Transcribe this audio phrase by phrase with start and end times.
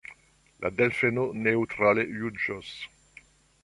[0.63, 2.77] La delfeno neŭtrale juĝos.